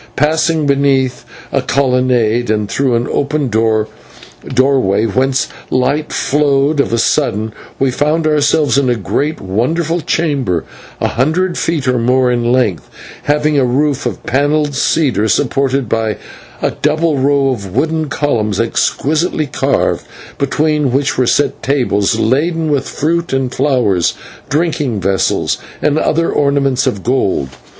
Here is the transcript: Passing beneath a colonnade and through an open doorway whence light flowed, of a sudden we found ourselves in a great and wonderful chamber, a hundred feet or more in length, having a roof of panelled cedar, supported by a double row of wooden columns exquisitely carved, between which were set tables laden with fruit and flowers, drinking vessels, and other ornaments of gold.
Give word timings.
Passing 0.15 0.65
beneath 0.65 1.25
a 1.51 1.61
colonnade 1.61 2.49
and 2.49 2.67
through 2.67 2.95
an 2.95 3.07
open 3.11 3.49
doorway 3.49 5.03
whence 5.05 5.47
light 5.69 6.11
flowed, 6.11 6.79
of 6.79 6.91
a 6.91 6.97
sudden 6.97 7.53
we 7.77 7.91
found 7.91 8.25
ourselves 8.25 8.79
in 8.79 8.89
a 8.89 8.95
great 8.95 9.39
and 9.39 9.49
wonderful 9.49 10.01
chamber, 10.01 10.63
a 10.99 11.07
hundred 11.09 11.55
feet 11.55 11.87
or 11.87 11.99
more 11.99 12.31
in 12.31 12.51
length, 12.51 12.89
having 13.25 13.59
a 13.59 13.63
roof 13.63 14.07
of 14.07 14.23
panelled 14.23 14.73
cedar, 14.73 15.27
supported 15.27 15.87
by 15.87 16.17
a 16.63 16.71
double 16.71 17.19
row 17.19 17.49
of 17.49 17.67
wooden 17.75 18.09
columns 18.09 18.59
exquisitely 18.59 19.45
carved, 19.45 20.03
between 20.39 20.91
which 20.91 21.15
were 21.15 21.27
set 21.27 21.61
tables 21.61 22.17
laden 22.17 22.71
with 22.71 22.89
fruit 22.89 23.31
and 23.33 23.53
flowers, 23.53 24.15
drinking 24.49 24.99
vessels, 24.99 25.59
and 25.79 25.99
other 25.99 26.31
ornaments 26.31 26.87
of 26.87 27.03
gold. 27.03 27.49